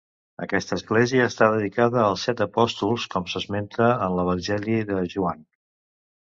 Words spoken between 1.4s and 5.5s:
dedicada als set apòstols, com s'esmenta en l'Evangeli de Joan.